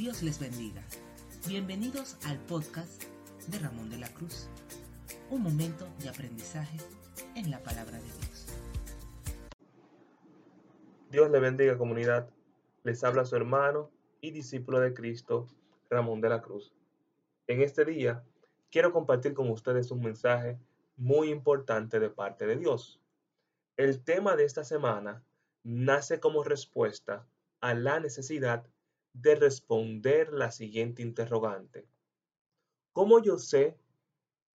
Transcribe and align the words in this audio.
Dios 0.00 0.22
les 0.22 0.40
bendiga. 0.40 0.82
Bienvenidos 1.46 2.16
al 2.24 2.38
podcast 2.46 3.04
de 3.48 3.58
Ramón 3.58 3.90
de 3.90 3.98
la 3.98 4.08
Cruz. 4.08 4.48
Un 5.28 5.42
momento 5.42 5.86
de 5.98 6.08
aprendizaje 6.08 6.78
en 7.34 7.50
la 7.50 7.62
palabra 7.62 7.98
de 7.98 8.04
Dios. 8.04 8.46
Dios 11.10 11.30
le 11.30 11.38
bendiga 11.38 11.76
comunidad. 11.76 12.30
Les 12.82 13.04
habla 13.04 13.26
su 13.26 13.36
hermano 13.36 13.90
y 14.22 14.30
discípulo 14.30 14.80
de 14.80 14.94
Cristo, 14.94 15.46
Ramón 15.90 16.22
de 16.22 16.30
la 16.30 16.40
Cruz. 16.40 16.72
En 17.46 17.60
este 17.60 17.84
día 17.84 18.24
quiero 18.70 18.94
compartir 18.94 19.34
con 19.34 19.50
ustedes 19.50 19.90
un 19.90 20.00
mensaje 20.00 20.58
muy 20.96 21.28
importante 21.28 22.00
de 22.00 22.08
parte 22.08 22.46
de 22.46 22.56
Dios. 22.56 23.02
El 23.76 24.02
tema 24.02 24.34
de 24.34 24.44
esta 24.44 24.64
semana 24.64 25.22
nace 25.62 26.20
como 26.20 26.42
respuesta 26.42 27.26
a 27.60 27.74
la 27.74 28.00
necesidad 28.00 28.64
de 29.20 29.34
responder 29.34 30.32
la 30.32 30.50
siguiente 30.50 31.02
interrogante. 31.02 31.86
¿Cómo 32.92 33.22
yo 33.22 33.38
sé 33.38 33.76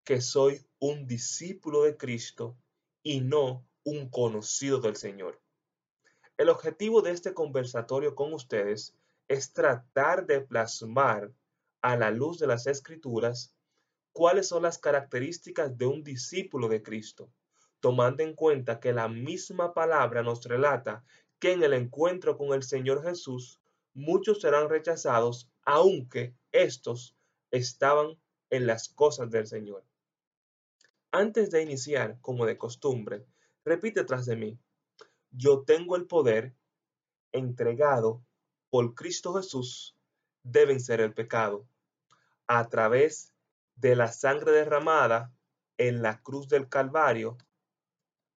que 0.04 0.20
soy 0.20 0.64
un 0.78 1.06
discípulo 1.06 1.82
de 1.82 1.96
Cristo 1.96 2.56
y 3.02 3.20
no 3.20 3.66
un 3.84 4.10
conocido 4.10 4.80
del 4.80 4.96
Señor? 4.96 5.40
El 6.36 6.48
objetivo 6.48 7.02
de 7.02 7.12
este 7.12 7.34
conversatorio 7.34 8.14
con 8.14 8.32
ustedes 8.32 8.94
es 9.28 9.52
tratar 9.52 10.26
de 10.26 10.40
plasmar 10.40 11.32
a 11.82 11.96
la 11.96 12.10
luz 12.10 12.38
de 12.38 12.46
las 12.46 12.66
escrituras 12.66 13.54
cuáles 14.12 14.48
son 14.48 14.62
las 14.62 14.78
características 14.78 15.76
de 15.76 15.86
un 15.86 16.02
discípulo 16.02 16.68
de 16.68 16.82
Cristo, 16.82 17.30
tomando 17.80 18.22
en 18.22 18.34
cuenta 18.34 18.80
que 18.80 18.92
la 18.92 19.08
misma 19.08 19.72
palabra 19.72 20.22
nos 20.22 20.44
relata 20.44 21.04
que 21.38 21.52
en 21.52 21.62
el 21.62 21.72
encuentro 21.72 22.36
con 22.36 22.52
el 22.52 22.62
Señor 22.62 23.02
Jesús 23.02 23.59
muchos 23.94 24.40
serán 24.40 24.68
rechazados, 24.68 25.50
aunque 25.64 26.34
estos 26.52 27.16
estaban 27.50 28.18
en 28.50 28.66
las 28.66 28.88
cosas 28.88 29.30
del 29.30 29.46
Señor. 29.46 29.84
Antes 31.12 31.50
de 31.50 31.62
iniciar, 31.62 32.18
como 32.20 32.46
de 32.46 32.56
costumbre, 32.56 33.26
repite 33.64 34.04
tras 34.04 34.26
de 34.26 34.36
mí, 34.36 34.58
yo 35.30 35.62
tengo 35.62 35.96
el 35.96 36.06
poder 36.06 36.54
entregado 37.32 38.22
por 38.70 38.94
Cristo 38.94 39.34
Jesús, 39.34 39.96
deben 40.42 40.80
ser 40.80 41.00
el 41.00 41.12
pecado, 41.12 41.66
a 42.46 42.68
través 42.68 43.32
de 43.76 43.96
la 43.96 44.12
sangre 44.12 44.52
derramada 44.52 45.32
en 45.78 46.02
la 46.02 46.20
cruz 46.22 46.48
del 46.48 46.68
Calvario, 46.68 47.38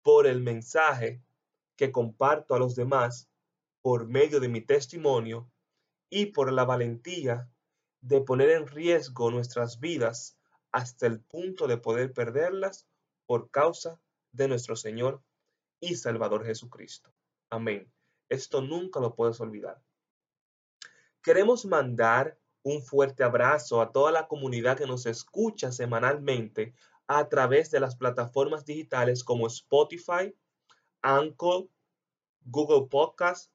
por 0.02 0.28
el 0.28 0.42
mensaje 0.42 1.22
que 1.76 1.92
comparto 1.92 2.56
a 2.56 2.60
los 2.60 2.76
demás 2.76 3.30
por 3.84 4.08
medio 4.08 4.40
de 4.40 4.48
mi 4.48 4.62
testimonio 4.62 5.52
y 6.10 6.28
por 6.28 6.52
la 6.52 6.64
valentía 6.64 7.52
de 8.02 8.22
poner 8.22 8.50
en 8.50 8.66
riesgo 8.66 9.30
nuestras 9.30 9.80
vidas 9.80 10.38
hasta 10.72 11.06
el 11.06 11.20
punto 11.20 11.68
de 11.68 11.78
poder 11.78 12.14
perderlas 12.14 12.88
por 13.26 13.52
causa 13.52 14.00
de 14.32 14.48
nuestro 14.48 14.76
Señor 14.76 15.22
y 15.80 15.96
Salvador 15.96 16.46
Jesucristo. 16.46 17.14
Amén. 17.50 17.92
Esto 18.30 18.62
nunca 18.62 19.00
lo 19.02 19.16
puedes 19.16 19.40
olvidar. 19.42 19.84
Queremos 21.22 21.66
mandar 21.66 22.40
un 22.64 22.82
fuerte 22.82 23.24
abrazo 23.24 23.82
a 23.82 23.92
toda 23.92 24.14
la 24.14 24.28
comunidad 24.28 24.78
que 24.78 24.88
nos 24.88 25.06
escucha 25.06 25.74
semanalmente 25.74 26.74
a 27.08 27.28
través 27.28 27.70
de 27.70 27.82
las 27.82 27.98
plataformas 27.98 28.66
digitales 28.66 29.26
como 29.26 29.48
Spotify, 29.48 30.34
Anchor, 31.02 31.68
Google 32.46 32.88
Podcast, 32.90 33.53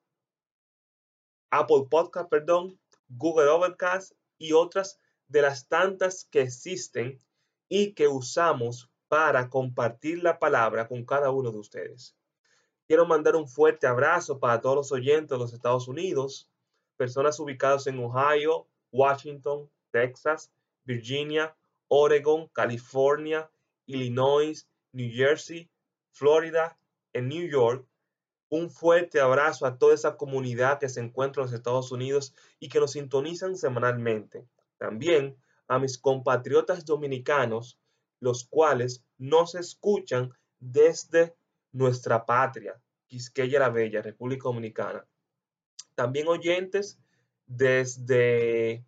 Apple 1.51 1.87
Podcast, 1.91 2.29
perdón, 2.29 2.79
Google 3.09 3.49
Overcast 3.49 4.13
y 4.39 4.53
otras 4.53 5.01
de 5.29 5.43
las 5.43 5.69
tantas 5.69 6.27
que 6.31 6.43
existen 6.43 7.19
y 7.69 7.93
que 7.93 8.09
usamos 8.09 8.91
para 9.09 9.49
compartir 9.49 10.23
la 10.23 10.39
palabra 10.39 10.87
con 10.87 11.05
cada 11.05 11.31
uno 11.31 11.51
de 11.51 11.59
ustedes. 11.59 12.15
Quiero 12.87 13.07
mandar 13.07 13.37
un 13.37 13.49
fuerte 13.49 13.87
abrazo 13.87 14.39
para 14.39 14.61
todos 14.61 14.77
los 14.77 14.93
oyentes 14.93 15.31
de 15.31 15.39
los 15.39 15.53
Estados 15.53 15.89
Unidos, 15.89 16.51
personas 16.97 17.39
ubicadas 17.41 17.87
en 17.87 17.99
Ohio, 17.99 18.67
Washington, 18.93 19.71
Texas, 19.91 20.51
Virginia, 20.85 21.57
Oregon, 21.89 22.49
California, 22.49 23.51
Illinois, 23.87 24.69
New 24.93 25.11
Jersey, 25.15 25.71
Florida, 26.13 26.79
en 27.13 27.29
New 27.29 27.49
York, 27.49 27.87
un 28.51 28.71
fuerte 28.71 29.21
abrazo 29.21 29.67
a 29.67 29.79
toda 29.79 29.95
esa 29.95 30.17
comunidad 30.17 30.79
que 30.79 30.89
se 30.89 31.01
encuentra 31.01 31.43
en 31.43 31.47
los 31.47 31.55
Estados 31.55 31.93
Unidos 31.93 32.35
y 32.59 32.69
que 32.69 32.81
nos 32.81 32.93
sintonizan 32.93 33.57
semanalmente. 33.57 34.47
También 34.79 35.37
a 35.67 35.79
mis 35.79 35.99
compatriotas 35.99 36.85
dominicanos, 36.85 37.79
los 38.21 38.45
cuales 38.45 39.05
nos 39.19 39.55
escuchan 39.55 40.33
desde 40.59 41.37
nuestra 41.73 42.25
patria, 42.25 42.81
Quisqueya 43.07 43.61
la 43.61 43.69
Bella, 43.69 44.03
República 44.03 44.45
Dominicana. 44.45 45.07
También 45.95 46.29
oyentes 46.29 46.99
desde 47.47 48.85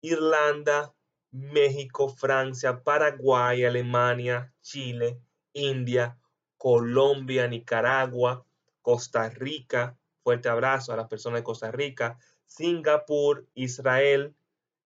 Irlanda, 0.00 0.94
México, 1.30 2.08
Francia, 2.08 2.82
Paraguay, 2.82 3.64
Alemania, 3.64 4.52
Chile, 4.60 5.20
India, 5.52 6.18
Colombia, 6.58 7.46
Nicaragua, 7.46 8.44
Costa 8.82 9.30
Rica, 9.30 9.96
fuerte 10.24 10.48
abrazo 10.48 10.92
a 10.92 10.96
las 10.96 11.08
personas 11.08 11.38
de 11.38 11.44
Costa 11.44 11.70
Rica, 11.70 12.18
Singapur, 12.46 13.46
Israel, 13.54 14.34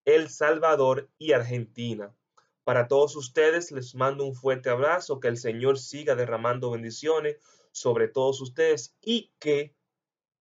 El 0.05 0.29
Salvador 0.29 1.09
y 1.19 1.33
Argentina. 1.33 2.15
Para 2.65 2.89
todos 2.89 3.17
ustedes 3.17 3.73
les 3.73 3.95
mando 3.95 4.27
un 4.27 4.35
fuerte 4.35 4.69
abrazo, 4.69 5.19
que 5.19 5.29
el 5.29 5.39
Señor 5.39 5.79
siga 5.79 6.15
derramando 6.15 6.71
bendiciones 6.71 7.39
sobre 7.73 8.07
todos 8.07 8.41
ustedes 8.43 8.95
y 9.01 9.33
que 9.39 9.75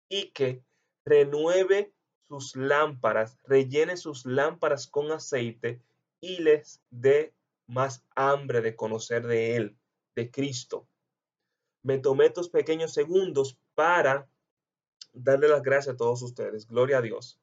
y 0.10 0.32
que 0.32 0.62
renueve 1.06 1.94
sus 2.28 2.56
lámparas, 2.56 3.40
rellene 3.46 3.98
sus 3.98 4.26
lámparas 4.26 4.86
con 4.86 5.12
aceite 5.12 5.82
y 6.20 6.42
les 6.42 6.82
dé 6.90 7.34
más 7.68 8.04
hambre 8.16 8.62
de 8.62 8.76
conocer 8.76 9.26
de 9.26 9.56
Él, 9.56 9.78
de 10.16 10.30
Cristo 10.30 10.88
me 11.86 12.00
tomé 12.00 12.26
estos 12.26 12.50
pequeños 12.50 12.94
segundos 12.94 13.60
para 13.76 14.28
darle 15.14 15.48
las 15.48 15.62
gracias 15.62 15.94
a 15.94 15.98
todos 15.98 16.24
ustedes. 16.24 16.66
Gloria 16.66 16.98
a 16.98 17.02
Dios. 17.02 17.40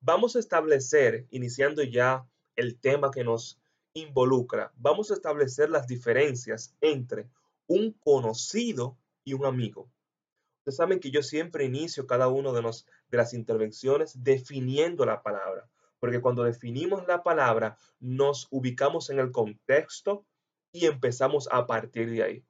Vamos 0.00 0.36
a 0.36 0.40
establecer, 0.40 1.26
iniciando 1.30 1.82
ya 1.82 2.28
el 2.54 2.78
tema 2.78 3.10
que 3.10 3.24
nos 3.24 3.58
involucra, 3.94 4.72
vamos 4.76 5.10
a 5.10 5.14
establecer 5.14 5.70
las 5.70 5.86
diferencias 5.86 6.76
entre 6.82 7.30
un 7.66 7.92
conocido 7.92 8.98
y 9.24 9.32
un 9.32 9.46
amigo. 9.46 9.90
Ustedes 10.58 10.76
saben 10.76 11.00
que 11.00 11.10
yo 11.10 11.22
siempre 11.22 11.64
inicio 11.64 12.06
cada 12.06 12.28
uno 12.28 12.52
de, 12.52 12.60
de 12.60 13.16
las 13.16 13.32
intervenciones 13.32 14.22
definiendo 14.22 15.06
la 15.06 15.22
palabra, 15.22 15.66
porque 15.98 16.20
cuando 16.20 16.44
definimos 16.44 17.06
la 17.06 17.22
palabra 17.22 17.78
nos 18.00 18.48
ubicamos 18.50 19.08
en 19.08 19.18
el 19.18 19.32
contexto 19.32 20.26
y 20.72 20.84
empezamos 20.84 21.48
a 21.50 21.66
partir 21.66 22.10
de 22.10 22.22
ahí. 22.22 22.44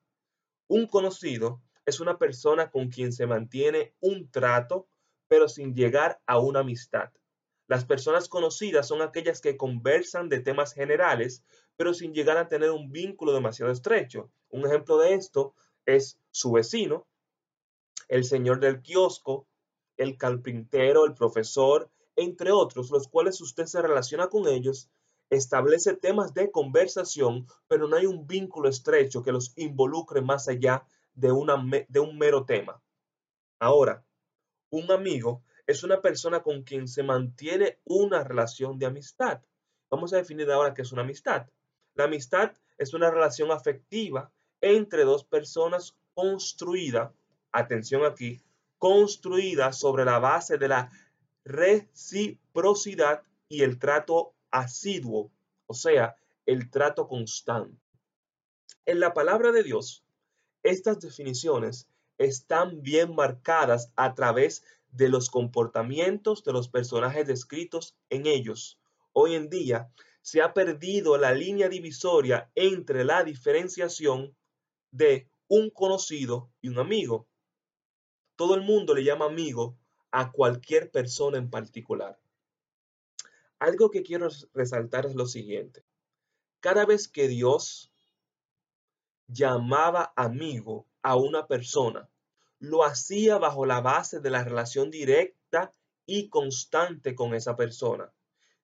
Un 0.68 0.86
conocido 0.86 1.62
es 1.86 1.98
una 1.98 2.18
persona 2.18 2.70
con 2.70 2.90
quien 2.90 3.12
se 3.12 3.26
mantiene 3.26 3.94
un 4.00 4.30
trato, 4.30 4.86
pero 5.26 5.48
sin 5.48 5.74
llegar 5.74 6.20
a 6.26 6.38
una 6.38 6.60
amistad. 6.60 7.10
Las 7.66 7.86
personas 7.86 8.28
conocidas 8.28 8.86
son 8.86 9.00
aquellas 9.00 9.40
que 9.40 9.56
conversan 9.56 10.28
de 10.28 10.40
temas 10.40 10.74
generales, 10.74 11.42
pero 11.76 11.94
sin 11.94 12.12
llegar 12.12 12.36
a 12.36 12.48
tener 12.48 12.70
un 12.70 12.92
vínculo 12.92 13.32
demasiado 13.32 13.72
estrecho. 13.72 14.30
Un 14.50 14.66
ejemplo 14.66 14.98
de 14.98 15.14
esto 15.14 15.54
es 15.86 16.20
su 16.30 16.52
vecino, 16.52 17.06
el 18.08 18.24
señor 18.24 18.60
del 18.60 18.82
kiosco, 18.82 19.46
el 19.96 20.18
carpintero, 20.18 21.06
el 21.06 21.14
profesor, 21.14 21.90
entre 22.16 22.52
otros, 22.52 22.90
los 22.90 23.08
cuales 23.08 23.40
usted 23.40 23.64
se 23.64 23.80
relaciona 23.80 24.28
con 24.28 24.48
ellos 24.48 24.90
establece 25.30 25.94
temas 25.94 26.34
de 26.34 26.50
conversación, 26.50 27.46
pero 27.66 27.88
no 27.88 27.96
hay 27.96 28.06
un 28.06 28.26
vínculo 28.26 28.68
estrecho 28.68 29.22
que 29.22 29.32
los 29.32 29.52
involucre 29.56 30.20
más 30.20 30.48
allá 30.48 30.86
de, 31.14 31.28
de 31.88 32.00
un 32.00 32.18
mero 32.18 32.44
tema. 32.44 32.82
Ahora, 33.58 34.04
un 34.70 34.90
amigo 34.90 35.42
es 35.66 35.82
una 35.82 36.00
persona 36.00 36.42
con 36.42 36.62
quien 36.62 36.88
se 36.88 37.02
mantiene 37.02 37.78
una 37.84 38.24
relación 38.24 38.78
de 38.78 38.86
amistad. 38.86 39.42
Vamos 39.90 40.12
a 40.12 40.16
definir 40.16 40.50
ahora 40.50 40.74
qué 40.74 40.82
es 40.82 40.92
una 40.92 41.02
amistad. 41.02 41.46
La 41.94 42.04
amistad 42.04 42.52
es 42.78 42.94
una 42.94 43.10
relación 43.10 43.50
afectiva 43.50 44.30
entre 44.60 45.04
dos 45.04 45.24
personas 45.24 45.96
construida, 46.14 47.12
atención 47.52 48.04
aquí, 48.04 48.40
construida 48.78 49.72
sobre 49.72 50.04
la 50.04 50.18
base 50.18 50.58
de 50.58 50.68
la 50.68 50.90
reciprocidad 51.44 53.22
y 53.48 53.62
el 53.62 53.78
trato 53.78 54.34
asiduo, 54.50 55.30
o 55.66 55.74
sea, 55.74 56.16
el 56.46 56.70
trato 56.70 57.08
constante. 57.08 57.78
En 58.86 59.00
la 59.00 59.12
palabra 59.12 59.52
de 59.52 59.62
Dios, 59.62 60.04
estas 60.62 61.00
definiciones 61.00 61.88
están 62.16 62.82
bien 62.82 63.14
marcadas 63.14 63.92
a 63.96 64.14
través 64.14 64.64
de 64.90 65.08
los 65.08 65.30
comportamientos 65.30 66.42
de 66.44 66.52
los 66.52 66.68
personajes 66.68 67.26
descritos 67.26 67.96
en 68.10 68.26
ellos. 68.26 68.78
Hoy 69.12 69.34
en 69.34 69.48
día 69.50 69.90
se 70.22 70.42
ha 70.42 70.52
perdido 70.52 71.16
la 71.16 71.32
línea 71.32 71.68
divisoria 71.68 72.50
entre 72.54 73.04
la 73.04 73.24
diferenciación 73.24 74.36
de 74.90 75.30
un 75.48 75.70
conocido 75.70 76.50
y 76.60 76.68
un 76.68 76.78
amigo. 76.78 77.26
Todo 78.36 78.54
el 78.54 78.62
mundo 78.62 78.94
le 78.94 79.04
llama 79.04 79.26
amigo 79.26 79.76
a 80.10 80.32
cualquier 80.32 80.90
persona 80.90 81.38
en 81.38 81.50
particular. 81.50 82.18
Algo 83.58 83.90
que 83.90 84.02
quiero 84.02 84.28
resaltar 84.54 85.06
es 85.06 85.14
lo 85.14 85.26
siguiente. 85.26 85.84
Cada 86.60 86.86
vez 86.86 87.08
que 87.08 87.28
Dios 87.28 87.92
llamaba 89.26 90.12
amigo 90.16 90.86
a 91.02 91.16
una 91.16 91.46
persona, 91.46 92.08
lo 92.60 92.84
hacía 92.84 93.38
bajo 93.38 93.66
la 93.66 93.80
base 93.80 94.20
de 94.20 94.30
la 94.30 94.44
relación 94.44 94.90
directa 94.90 95.72
y 96.06 96.28
constante 96.28 97.14
con 97.14 97.34
esa 97.34 97.56
persona. 97.56 98.12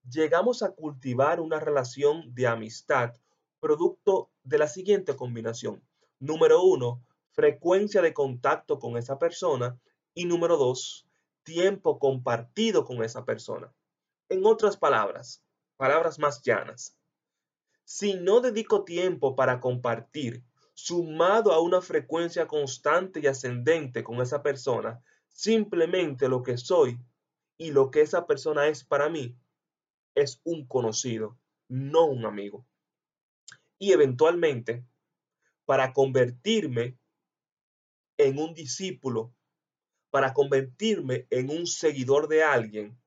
Llegamos 0.09 0.63
a 0.63 0.73
cultivar 0.73 1.41
una 1.41 1.61
relación 1.61 2.35
de 2.35 2.47
amistad 2.47 3.15
producto 3.61 4.31
de 4.43 4.59
la 4.59 4.69
siguiente 4.69 5.17
combinación. 5.17 5.83
Número 6.19 6.63
uno, 6.63 7.03
frecuencia 7.31 8.03
de 8.03 8.13
contacto 8.13 8.79
con 8.79 8.97
esa 8.97 9.19
persona. 9.19 9.79
Y 10.13 10.27
número 10.27 10.57
dos, 10.57 11.07
tiempo 11.43 11.99
compartido 11.99 12.85
con 12.85 13.03
esa 13.03 13.25
persona. 13.25 13.73
En 14.29 14.47
otras 14.47 14.77
palabras, 14.77 15.45
palabras 15.77 16.19
más 16.19 16.43
llanas. 16.43 16.97
Si 17.85 18.15
no 18.15 18.41
dedico 18.41 18.85
tiempo 18.85 19.37
para 19.37 19.61
compartir, 19.61 20.43
sumado 20.73 21.53
a 21.53 21.61
una 21.61 21.81
frecuencia 21.81 22.49
constante 22.49 23.21
y 23.21 23.27
ascendente 23.27 24.03
con 24.03 24.21
esa 24.21 24.43
persona, 24.43 25.03
simplemente 25.29 26.29
lo 26.29 26.43
que 26.43 26.57
soy 26.57 26.99
y 27.59 27.71
lo 27.71 27.91
que 27.91 28.01
esa 28.01 28.27
persona 28.27 28.67
es 28.67 28.83
para 28.83 29.09
mí 29.09 29.37
es 30.15 30.41
un 30.45 30.67
conocido, 30.67 31.39
no 31.69 32.07
un 32.07 32.25
amigo. 32.25 32.67
Y 33.79 33.93
eventualmente, 33.93 34.85
para 35.65 35.93
convertirme 35.93 36.97
en 38.17 38.39
un 38.39 38.55
discípulo, 38.55 39.35
para 40.11 40.33
convertirme 40.33 41.27
en 41.31 41.51
un 41.51 41.67
seguidor 41.67 42.29
de 42.29 42.45
alguien, 42.45 42.99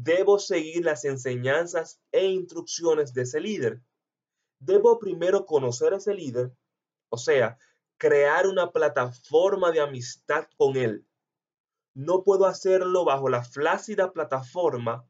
debo 0.00 0.38
seguir 0.38 0.84
las 0.84 1.04
enseñanzas 1.04 2.00
e 2.12 2.26
instrucciones 2.26 3.12
de 3.14 3.22
ese 3.22 3.40
líder. 3.40 3.82
Debo 4.60 5.00
primero 5.00 5.44
conocer 5.44 5.92
a 5.92 5.96
ese 5.96 6.14
líder, 6.14 6.52
o 7.08 7.18
sea, 7.18 7.58
crear 7.96 8.46
una 8.46 8.70
plataforma 8.70 9.72
de 9.72 9.80
amistad 9.80 10.46
con 10.56 10.76
él. 10.76 11.04
No 11.94 12.22
puedo 12.22 12.46
hacerlo 12.46 13.04
bajo 13.04 13.28
la 13.28 13.42
flácida 13.42 14.12
plataforma 14.12 15.04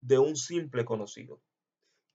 de 0.00 0.18
un 0.18 0.34
simple 0.34 0.84
conocido. 0.84 1.40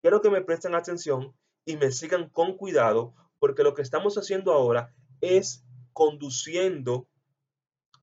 Quiero 0.01 0.21
que 0.21 0.29
me 0.29 0.41
presten 0.41 0.75
atención 0.75 1.33
y 1.63 1.77
me 1.77 1.93
sigan 1.93 2.29
con 2.29 2.57
cuidado 2.57 3.15
porque 3.39 3.63
lo 3.63 3.73
que 3.73 3.83
estamos 3.83 4.17
haciendo 4.17 4.51
ahora 4.51 4.93
es 5.21 5.63
conduciendo 5.93 7.07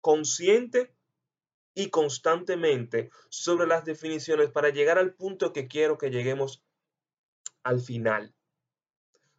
consciente 0.01 0.96
y 1.77 1.91
constantemente 1.91 3.11
sobre 3.29 3.67
las 3.67 3.85
definiciones 3.85 4.51
para 4.51 4.71
llegar 4.71 4.99
al 4.99 5.15
punto 5.15 5.53
que 5.53 5.69
quiero 5.69 5.99
que 5.99 6.11
lleguemos 6.11 6.65
al 7.63 7.81
final. 7.81 8.35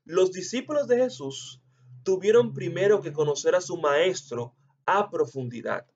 Los 0.06 0.31
discípulos 0.31 0.88
de 0.88 0.98
Jesús 0.98 1.62
tuvieron 2.04 2.54
primero 2.54 3.01
que 3.01 3.12
conocer 3.12 3.56
a 3.56 3.62
su 3.62 3.75
maestro 3.78 4.56
a 4.86 5.10
profundidad, 5.10 5.88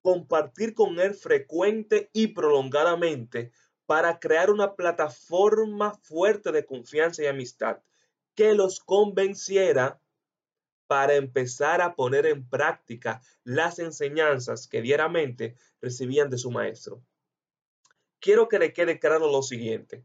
compartir 0.00 0.74
con 0.74 1.00
él 1.00 1.14
frecuente 1.14 2.08
y 2.12 2.28
prolongadamente 2.28 3.50
para 3.84 4.20
crear 4.20 4.50
una 4.50 4.76
plataforma 4.76 5.98
fuerte 6.04 6.52
de 6.52 6.64
confianza 6.64 7.24
y 7.24 7.26
amistad 7.26 7.80
que 8.36 8.54
los 8.54 8.78
convenciera 8.78 10.00
para 10.90 11.14
empezar 11.14 11.80
a 11.82 11.94
poner 11.94 12.26
en 12.26 12.48
práctica 12.48 13.22
las 13.44 13.78
enseñanzas 13.78 14.66
que 14.66 14.82
diariamente 14.82 15.54
recibían 15.80 16.30
de 16.30 16.36
su 16.36 16.50
maestro. 16.50 17.00
Quiero 18.18 18.48
que 18.48 18.58
le 18.58 18.72
quede 18.72 18.98
claro 18.98 19.30
lo 19.30 19.40
siguiente. 19.44 20.04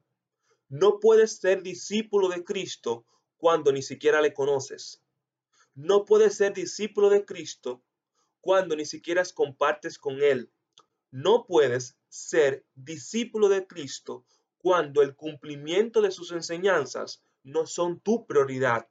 No 0.69 0.99
puedes 0.99 1.37
ser 1.37 1.63
discípulo 1.63 2.29
de 2.29 2.43
Cristo 2.43 3.03
cuando 3.35 3.71
ni 3.71 3.81
siquiera 3.81 4.21
le 4.21 4.35
conoces. 4.35 5.01
No 5.73 6.05
puedes 6.05 6.37
ser 6.37 6.53
discípulo 6.53 7.09
de 7.09 7.25
Cristo 7.25 7.81
cuando 8.39 8.75
ni 8.75 8.85
siquiera 8.85 9.23
compartes 9.33 9.97
con 9.97 10.21
Él. 10.21 10.51
No 11.09 11.47
puedes 11.47 11.97
ser 12.09 12.63
discípulo 12.75 13.49
de 13.49 13.65
Cristo 13.65 14.23
cuando 14.59 15.01
el 15.01 15.15
cumplimiento 15.15 16.03
de 16.03 16.11
sus 16.11 16.31
enseñanzas 16.31 17.23
no 17.41 17.65
son 17.65 17.99
tu 18.01 18.27
prioridad 18.27 18.88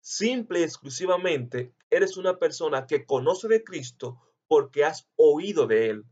Simple 0.00 0.60
y 0.60 0.62
exclusivamente 0.62 1.74
eres 1.90 2.16
una 2.16 2.38
persona 2.38 2.86
que 2.86 3.04
conoce 3.04 3.48
de 3.48 3.62
Cristo 3.64 4.20
porque 4.48 4.84
has 4.84 5.08
oído 5.16 5.66
de 5.66 5.90
Él, 5.90 6.04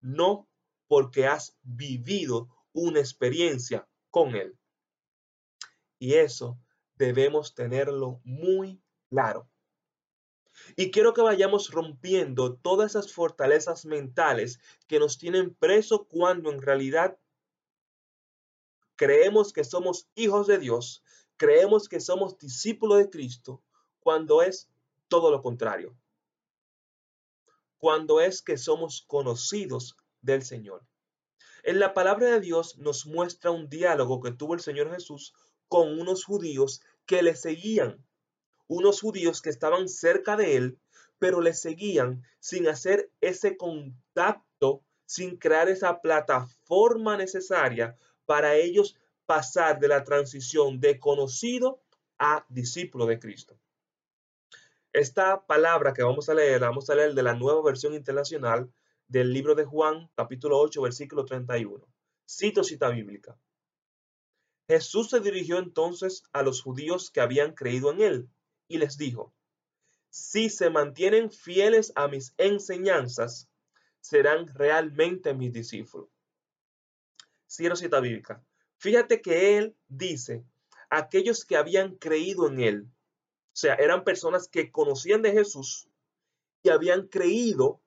no 0.00 0.48
porque 0.86 1.26
has 1.26 1.56
vivido 1.62 2.48
una 2.72 3.00
experiencia 3.00 3.88
con 4.10 4.34
Él. 4.34 4.56
Y 5.98 6.14
eso 6.14 6.58
debemos 6.96 7.54
tenerlo 7.54 8.20
muy 8.24 8.82
claro. 9.10 9.50
Y 10.76 10.90
quiero 10.90 11.14
que 11.14 11.22
vayamos 11.22 11.70
rompiendo 11.70 12.56
todas 12.56 12.92
esas 12.92 13.12
fortalezas 13.12 13.84
mentales 13.84 14.60
que 14.86 14.98
nos 14.98 15.18
tienen 15.18 15.54
preso 15.54 16.06
cuando 16.06 16.50
en 16.50 16.62
realidad 16.62 17.18
creemos 18.96 19.52
que 19.52 19.64
somos 19.64 20.08
hijos 20.14 20.46
de 20.46 20.58
Dios, 20.58 21.03
creemos 21.36 21.88
que 21.88 22.00
somos 22.00 22.38
discípulos 22.38 22.98
de 22.98 23.10
Cristo 23.10 23.62
cuando 24.00 24.42
es 24.42 24.68
todo 25.08 25.30
lo 25.30 25.42
contrario. 25.42 25.96
Cuando 27.78 28.20
es 28.20 28.42
que 28.42 28.56
somos 28.56 29.04
conocidos 29.06 29.96
del 30.22 30.42
Señor. 30.42 30.86
En 31.62 31.78
la 31.78 31.94
palabra 31.94 32.26
de 32.26 32.40
Dios 32.40 32.78
nos 32.78 33.06
muestra 33.06 33.50
un 33.50 33.68
diálogo 33.68 34.20
que 34.20 34.32
tuvo 34.32 34.54
el 34.54 34.60
Señor 34.60 34.92
Jesús 34.92 35.34
con 35.68 35.98
unos 35.98 36.24
judíos 36.24 36.82
que 37.06 37.22
le 37.22 37.34
seguían. 37.34 38.04
Unos 38.66 39.00
judíos 39.00 39.42
que 39.42 39.50
estaban 39.50 39.88
cerca 39.88 40.36
de 40.36 40.56
él, 40.56 40.78
pero 41.18 41.40
le 41.40 41.54
seguían 41.54 42.22
sin 42.38 42.68
hacer 42.68 43.10
ese 43.20 43.56
contacto, 43.56 44.82
sin 45.06 45.36
crear 45.36 45.68
esa 45.68 46.00
plataforma 46.00 47.16
necesaria 47.16 47.96
para 48.26 48.56
ellos 48.56 48.96
pasar 49.26 49.80
de 49.80 49.88
la 49.88 50.04
transición 50.04 50.80
de 50.80 50.98
conocido 50.98 51.82
a 52.18 52.44
discípulo 52.48 53.06
de 53.06 53.18
Cristo. 53.18 53.58
Esta 54.92 55.44
palabra 55.44 55.92
que 55.92 56.02
vamos 56.02 56.28
a 56.28 56.34
leer, 56.34 56.60
vamos 56.60 56.88
a 56.88 56.94
leer 56.94 57.14
de 57.14 57.22
la 57.22 57.34
nueva 57.34 57.62
versión 57.62 57.94
internacional 57.94 58.72
del 59.08 59.32
libro 59.32 59.54
de 59.54 59.64
Juan, 59.64 60.08
capítulo 60.14 60.58
8, 60.58 60.82
versículo 60.82 61.24
31. 61.24 61.84
Cito 62.28 62.62
cita 62.62 62.88
bíblica. 62.90 63.36
Jesús 64.68 65.10
se 65.10 65.20
dirigió 65.20 65.58
entonces 65.58 66.22
a 66.32 66.42
los 66.42 66.62
judíos 66.62 67.10
que 67.10 67.20
habían 67.20 67.52
creído 67.52 67.90
en 67.90 68.00
él 68.00 68.28
y 68.68 68.78
les 68.78 68.96
dijo, 68.96 69.34
si 70.10 70.48
se 70.48 70.70
mantienen 70.70 71.30
fieles 71.30 71.92
a 71.96 72.06
mis 72.06 72.34
enseñanzas, 72.38 73.48
serán 74.00 74.46
realmente 74.54 75.34
mis 75.34 75.52
discípulos. 75.52 76.08
Cito 77.50 77.74
cita 77.74 78.00
bíblica. 78.00 78.42
Fíjate 78.84 79.22
que 79.22 79.56
él 79.56 79.74
dice, 79.88 80.44
aquellos 80.90 81.46
que 81.46 81.56
habían 81.56 81.96
creído 81.96 82.48
en 82.48 82.60
él, 82.60 82.82
o 82.82 83.56
sea, 83.56 83.76
eran 83.76 84.04
personas 84.04 84.46
que 84.46 84.70
conocían 84.70 85.22
de 85.22 85.32
Jesús 85.32 85.88
y 86.62 86.68
habían 86.68 87.08
creído 87.08 87.80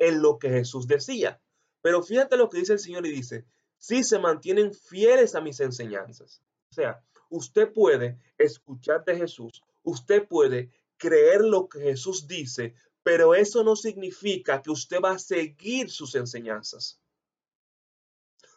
en 0.00 0.20
lo 0.20 0.40
que 0.40 0.48
Jesús 0.48 0.88
decía. 0.88 1.40
Pero 1.80 2.02
fíjate 2.02 2.36
lo 2.36 2.50
que 2.50 2.58
dice 2.58 2.72
el 2.72 2.80
Señor 2.80 3.06
y 3.06 3.12
dice, 3.12 3.44
si 3.78 4.02
se 4.02 4.18
mantienen 4.18 4.74
fieles 4.74 5.36
a 5.36 5.40
mis 5.40 5.60
enseñanzas. 5.60 6.42
O 6.72 6.74
sea, 6.74 7.00
usted 7.30 7.72
puede 7.72 8.18
escuchar 8.36 9.04
de 9.04 9.18
Jesús, 9.18 9.62
usted 9.84 10.26
puede 10.26 10.72
creer 10.96 11.42
lo 11.42 11.68
que 11.68 11.78
Jesús 11.82 12.26
dice, 12.26 12.74
pero 13.04 13.36
eso 13.36 13.62
no 13.62 13.76
significa 13.76 14.60
que 14.60 14.72
usted 14.72 15.00
va 15.00 15.12
a 15.12 15.18
seguir 15.20 15.88
sus 15.88 16.16
enseñanzas. 16.16 16.98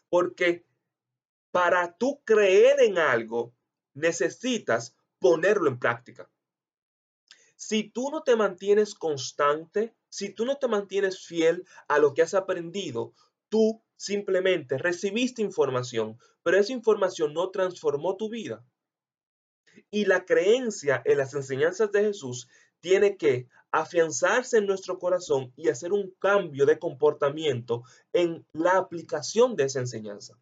Porque 0.09 0.65
para 1.55 1.95
tú 1.95 2.21
creer 2.25 2.81
en 2.81 2.97
algo, 2.97 3.55
necesitas 3.93 4.93
ponerlo 5.19 5.69
en 5.69 5.79
práctica. 5.79 6.29
Si 7.55 7.89
tú 7.89 8.09
no 8.11 8.23
te 8.23 8.35
mantienes 8.35 8.93
constante, 8.93 9.95
si 10.09 10.33
tú 10.33 10.43
no 10.45 10.57
te 10.57 10.67
mantienes 10.67 11.25
fiel 11.25 11.65
a 11.87 11.97
lo 11.97 12.13
que 12.13 12.23
has 12.23 12.33
aprendido, 12.33 13.13
tú 13.47 13.81
simplemente 13.95 14.77
recibiste 14.77 15.41
información, 15.41 16.19
pero 16.43 16.57
esa 16.57 16.73
información 16.73 17.33
no 17.33 17.49
transformó 17.51 18.17
tu 18.17 18.27
vida. 18.27 18.61
Y 19.89 20.03
la 20.03 20.25
creencia 20.25 21.01
en 21.05 21.19
las 21.19 21.35
enseñanzas 21.35 21.89
de 21.93 22.01
Jesús 22.01 22.49
tiene 22.81 23.15
que 23.15 23.47
afianzarse 23.71 24.57
en 24.57 24.65
nuestro 24.65 24.99
corazón 24.99 25.53
y 25.55 25.69
hacer 25.69 25.93
un 25.93 26.11
cambio 26.19 26.65
de 26.65 26.79
comportamiento 26.79 27.83
en 28.11 28.45
la 28.51 28.75
aplicación 28.75 29.55
de 29.55 29.63
esa 29.63 29.79
enseñanza. 29.79 30.37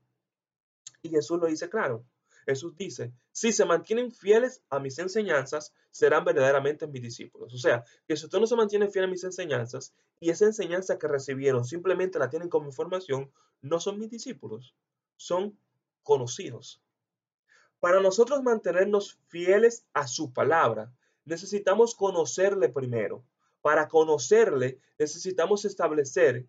Y 1.04 1.10
Jesús 1.10 1.40
lo 1.40 1.48
dice 1.48 1.70
claro. 1.70 2.06
Jesús 2.46 2.76
dice, 2.76 3.14
si 3.32 3.54
se 3.54 3.66
mantienen 3.66 4.12
fieles 4.12 4.64
a 4.70 4.80
mis 4.80 4.98
enseñanzas, 5.00 5.74
serán 5.92 6.26
verdaderamente 6.26 6.88
mis 6.88 7.02
discípulos. 7.02 7.54
O 7.54 7.58
sea, 7.58 7.84
que 8.08 8.18
si 8.18 8.26
usted 8.26 8.40
no 8.40 8.48
se 8.48 8.56
mantiene 8.56 8.90
fiel 8.90 9.06
a 9.06 9.08
mis 9.08 9.24
enseñanzas 9.24 9.94
y 10.20 10.30
esa 10.30 10.46
enseñanza 10.46 10.98
que 10.98 11.08
recibieron 11.08 11.66
simplemente 11.66 12.20
la 12.20 12.30
tienen 12.30 12.50
como 12.50 12.68
información, 12.68 13.32
no 13.62 13.80
son 13.80 14.00
mis 14.00 14.10
discípulos, 14.10 14.76
son 15.16 15.58
conocidos. 16.04 16.82
Para 17.80 18.02
nosotros 18.02 18.44
mantenernos 18.44 19.20
fieles 19.28 19.86
a 19.94 20.08
su 20.08 20.32
palabra, 20.32 20.94
necesitamos 21.26 21.96
conocerle 21.96 22.70
primero. 22.70 23.26
Para 23.62 23.88
conocerle, 23.88 24.80
necesitamos 24.98 25.66
establecer, 25.66 26.46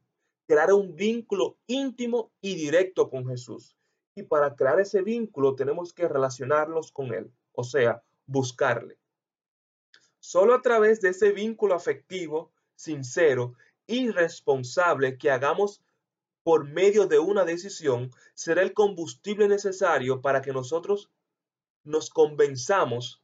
crear 0.47 0.73
un 0.73 0.95
vínculo 0.97 1.57
íntimo 1.67 2.33
y 2.41 2.55
directo 2.57 3.11
con 3.11 3.27
Jesús. 3.27 3.77
Y 4.15 4.23
para 4.23 4.55
crear 4.55 4.79
ese 4.81 5.03
vínculo 5.03 5.55
tenemos 5.55 5.93
que 5.93 6.09
relacionarnos 6.09 6.93
con 6.93 7.13
Él, 7.13 7.33
o 7.53 7.65
sea, 7.65 8.03
buscarle. 8.27 8.99
Solo 10.21 10.55
a 10.55 10.63
través 10.63 11.01
de 11.01 11.11
ese 11.11 11.33
vínculo 11.33 11.75
afectivo, 11.75 12.53
sincero 12.77 13.55
y 13.87 14.11
responsable 14.11 15.19
que 15.19 15.31
hagamos 15.31 15.83
por 16.43 16.65
medio 16.65 17.07
de 17.07 17.19
una 17.19 17.45
decisión 17.45 18.11
será 18.35 18.63
el 18.63 18.73
combustible 18.73 19.49
necesario 19.49 20.21
para 20.21 20.43
que 20.43 20.53
nosotros 20.53 21.11
nos 21.83 22.11
convenzamos 22.11 23.23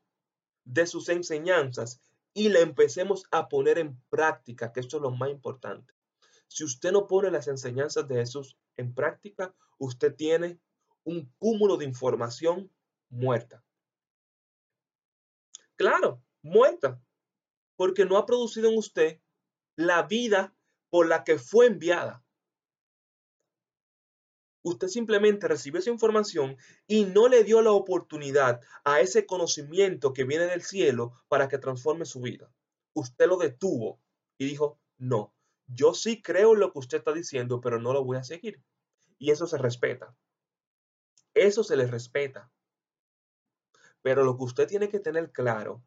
de 0.64 0.86
sus 0.86 1.08
enseñanzas 1.08 2.00
y 2.34 2.48
le 2.48 2.60
empecemos 2.60 3.24
a 3.30 3.48
poner 3.48 3.78
en 3.78 4.00
práctica, 4.08 4.72
que 4.72 4.80
esto 4.80 4.96
es 4.96 5.02
lo 5.02 5.10
más 5.10 5.30
importante. 5.30 5.92
Si 6.48 6.64
usted 6.64 6.92
no 6.92 7.06
pone 7.06 7.30
las 7.30 7.48
enseñanzas 7.48 8.08
de 8.08 8.16
Jesús 8.16 8.56
en 8.76 8.94
práctica, 8.94 9.54
usted 9.78 10.14
tiene 10.14 10.58
un 11.04 11.32
cúmulo 11.38 11.76
de 11.76 11.84
información 11.84 12.70
muerta. 13.08 13.64
Claro, 15.76 16.22
muerta, 16.42 17.00
porque 17.76 18.04
no 18.04 18.16
ha 18.18 18.26
producido 18.26 18.68
en 18.70 18.78
usted 18.78 19.20
la 19.76 20.02
vida 20.02 20.54
por 20.90 21.08
la 21.08 21.24
que 21.24 21.38
fue 21.38 21.66
enviada. 21.66 22.22
Usted 24.62 24.88
simplemente 24.88 25.48
recibió 25.48 25.80
esa 25.80 25.90
información 25.90 26.58
y 26.86 27.04
no 27.04 27.28
le 27.28 27.44
dio 27.44 27.62
la 27.62 27.72
oportunidad 27.72 28.60
a 28.84 29.00
ese 29.00 29.24
conocimiento 29.24 30.12
que 30.12 30.24
viene 30.24 30.44
del 30.44 30.62
cielo 30.62 31.14
para 31.28 31.48
que 31.48 31.56
transforme 31.56 32.04
su 32.04 32.20
vida. 32.20 32.52
Usted 32.92 33.26
lo 33.26 33.38
detuvo 33.38 34.00
y 34.36 34.44
dijo, 34.44 34.78
no, 34.98 35.32
yo 35.66 35.94
sí 35.94 36.20
creo 36.20 36.52
en 36.52 36.60
lo 36.60 36.72
que 36.72 36.80
usted 36.80 36.98
está 36.98 37.12
diciendo, 37.12 37.60
pero 37.60 37.80
no 37.80 37.94
lo 37.94 38.04
voy 38.04 38.18
a 38.18 38.24
seguir. 38.24 38.62
Y 39.18 39.30
eso 39.30 39.46
se 39.46 39.56
respeta. 39.56 40.14
Eso 41.34 41.64
se 41.64 41.76
le 41.76 41.86
respeta. 41.86 42.50
Pero 44.02 44.24
lo 44.24 44.36
que 44.36 44.44
usted 44.44 44.66
tiene 44.68 44.88
que 44.88 45.00
tener 45.00 45.30
claro 45.32 45.82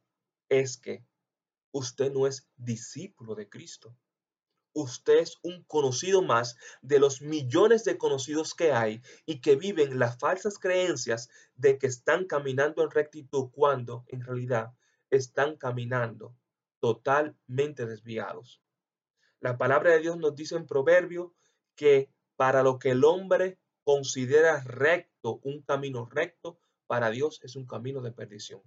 es 0.50 0.78
que 0.78 1.06
usted 1.72 2.12
no 2.12 2.28
es 2.28 2.48
discípulo 2.58 3.36
de 3.36 3.50
Cristo 3.50 3.98
usted 4.74 5.20
es 5.20 5.38
un 5.44 5.64
conocido 5.64 6.22
más 6.22 6.58
de 6.82 7.00
los 7.00 7.22
millones 7.22 7.84
de 7.84 7.98
conocidos 7.98 8.54
que 8.54 8.74
hay 8.74 9.02
y 9.26 9.40
que 9.40 9.56
viven 9.56 10.00
las 10.00 10.18
falsas 10.18 10.58
creencias 10.58 11.30
de 11.56 11.78
que 11.78 11.88
están 11.88 12.26
caminando 12.26 12.84
en 12.84 12.92
rectitud 12.92 13.50
cuando 13.52 14.04
en 14.08 14.22
realidad 14.22 14.74
están 15.10 15.58
caminando 15.58 16.36
totalmente 16.80 17.86
desviados. 17.86 18.62
La 19.40 19.58
palabra 19.58 19.92
de 19.92 20.00
Dios 20.00 20.18
nos 20.18 20.36
dice 20.36 20.56
en 20.56 20.66
Proverbio 20.66 21.34
que 21.76 22.10
para 22.36 22.64
lo 22.64 22.80
que 22.80 22.92
el 22.92 23.04
hombre 23.04 23.60
considera 23.84 24.62
recto, 24.64 25.13
un 25.24 25.62
camino 25.62 26.06
recto, 26.06 26.58
para 26.88 27.10
Dios 27.10 27.40
es 27.44 27.56
un 27.56 27.66
camino 27.66 28.02
de 28.02 28.12
perdición. 28.12 28.62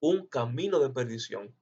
Un 0.00 0.26
camino 0.26 0.80
de 0.80 0.90
perdición. 0.90 1.54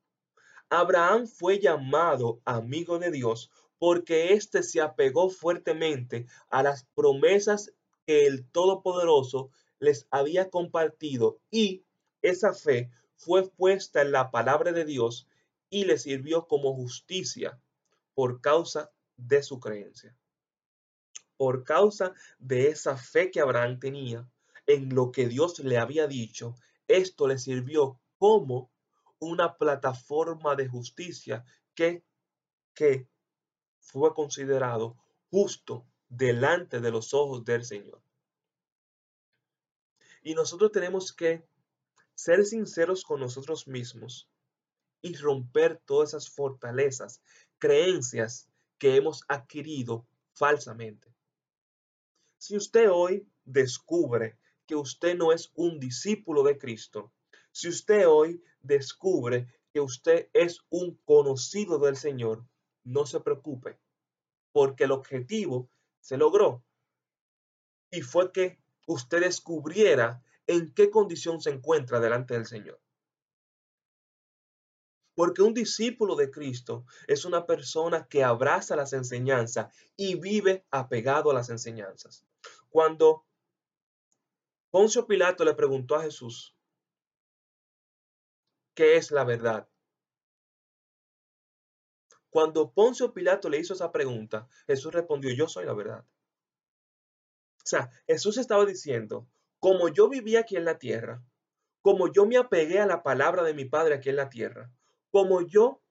Abraham 0.69 1.27
fue 1.27 1.59
llamado 1.59 2.41
amigo 2.45 2.99
de 2.99 3.11
Dios 3.11 3.51
porque 3.79 4.33
éste 4.33 4.63
se 4.63 4.81
apegó 4.81 5.29
fuertemente 5.29 6.27
a 6.49 6.63
las 6.63 6.85
promesas 6.95 7.73
que 8.07 8.27
el 8.27 8.49
Todopoderoso 8.51 9.51
les 9.81 10.07
había 10.11 10.51
compartido 10.51 11.41
y 11.51 11.85
esa 12.23 12.55
fe 12.55 12.91
fue 13.17 13.51
puesta 13.51 14.01
en 14.01 14.13
la 14.13 14.31
palabra 14.31 14.73
de 14.73 14.85
Dios 14.85 15.27
y 15.69 15.85
le 15.85 15.99
sirvió 15.99 16.47
como 16.47 16.75
justicia 16.75 17.61
por 18.15 18.41
causa 18.41 18.91
de 19.17 19.43
su 19.43 19.61
creencia. 19.61 20.17
Por 21.43 21.65
causa 21.65 22.15
de 22.39 22.69
esa 22.69 22.97
fe 22.97 23.33
que 23.33 23.41
Abraham 23.41 23.81
tenía 23.81 24.31
en 24.65 24.95
lo 24.95 25.11
que 25.11 25.27
Dios 25.27 25.59
le 25.59 25.77
había 25.77 26.07
dicho, 26.07 26.55
esto 26.87 27.27
le 27.27 27.37
sirvió 27.37 28.01
como 28.17 28.71
una 29.19 29.57
plataforma 29.57 30.55
de 30.55 30.69
justicia 30.69 31.45
que, 31.75 32.05
que 32.75 33.09
fue 33.81 34.15
considerado 34.15 34.97
justo 35.33 35.85
delante 36.09 36.79
de 36.79 36.93
los 36.93 37.13
ojos 37.13 37.45
del 37.45 37.65
Señor. 37.65 38.01
Y 40.23 40.35
nosotros 40.35 40.71
tenemos 40.71 41.13
que 41.13 41.45
ser 42.15 42.45
sinceros 42.45 43.03
con 43.03 43.19
nosotros 43.19 43.67
mismos 43.67 44.31
y 45.01 45.17
romper 45.17 45.83
todas 45.87 46.11
esas 46.11 46.31
fortalezas, 46.31 47.21
creencias 47.59 48.49
que 48.79 48.95
hemos 48.95 49.25
adquirido 49.27 50.07
falsamente. 50.35 51.13
Si 52.45 52.57
usted 52.57 52.91
hoy 52.91 53.25
descubre 53.45 54.37
que 54.67 54.75
usted 54.75 55.17
no 55.17 55.31
es 55.31 55.53
un 55.55 55.79
discípulo 55.79 56.43
de 56.43 56.59
Cristo, 56.59 57.13
si 57.53 57.69
usted 57.69 58.09
hoy 58.09 58.43
descubre 58.61 59.47
que 59.73 59.81
usted 59.81 60.29
es 60.33 60.59
un 60.69 60.97
conocido 61.05 61.79
del 61.79 61.97
Señor, 61.97 62.45
no 62.83 63.07
se 63.07 63.21
preocupe, 63.21 63.79
porque 64.51 64.83
el 64.85 64.91
objetivo 64.91 65.71
se 66.01 66.17
logró. 66.17 66.65
Y 67.93 68.01
fue 68.01 68.33
que 68.33 68.59
usted 68.89 69.21
descubriera 69.21 70.21
en 70.49 70.75
qué 70.75 70.91
condición 70.91 71.41
se 71.41 71.51
encuentra 71.51 72.01
delante 72.01 72.35
del 72.35 72.47
Señor. 72.47 72.81
Porque 75.15 75.43
un 75.43 75.55
discípulo 75.55 76.17
de 76.17 76.33
Cristo 76.33 76.87
es 77.07 77.25
una 77.25 77.47
persona 77.47 78.09
que 78.09 78.25
abraza 78.25 78.75
las 78.75 78.93
enseñanzas 78.95 79.73
y 79.97 80.17
vive 80.17 80.67
apegado 80.73 81.31
a 81.31 81.35
las 81.35 81.49
enseñanzas. 81.49 82.27
Cuando 82.73 83.27
Poncio 84.71 85.07
Pilato 85.07 85.45
le 85.45 85.53
preguntó 85.53 85.95
a 85.95 86.03
Jesús, 86.03 86.57
¿qué 88.75 88.97
es 88.97 89.11
la 89.11 89.25
verdad? 89.25 89.69
Cuando 92.31 92.73
Poncio 92.73 93.13
Pilato 93.13 93.51
le 93.51 93.59
hizo 93.59 93.75
esa 93.75 93.93
pregunta, 93.93 94.49
Jesús 94.67 94.91
respondió, 94.91 95.35
yo 95.35 95.49
soy 95.49 95.67
la 95.67 95.75
verdad. 95.75 96.07
O 97.59 97.67
sea, 97.67 97.91
Jesús 98.07 98.39
estaba 98.39 98.65
diciendo, 98.65 99.29
como 99.59 99.91
yo 99.91 100.09
vivía 100.09 100.41
aquí 100.41 100.57
en 100.57 100.65
la 100.65 100.79
tierra, 100.79 101.23
como 101.83 102.11
yo 102.11 102.25
me 102.25 102.39
apegué 102.39 102.81
a 102.81 102.87
la 102.87 103.03
palabra 103.03 103.43
de 103.43 103.53
mi 103.53 103.67
Padre 103.67 103.97
aquí 103.97 104.09
en 104.09 104.17
la 104.17 104.31
tierra, 104.31 104.73
como 105.11 105.43
yo 105.43 105.83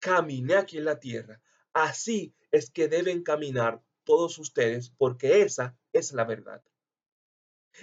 caminé 0.00 0.56
aquí 0.56 0.76
en 0.76 0.84
la 0.84 1.00
tierra, 1.00 1.40
así 1.72 2.34
es 2.50 2.70
que 2.70 2.88
deben 2.88 3.22
caminar 3.22 3.82
todos 4.04 4.38
ustedes, 4.38 4.90
porque 4.90 5.40
esa 5.40 5.76
es 5.96 6.12
la 6.12 6.24
verdad. 6.24 6.62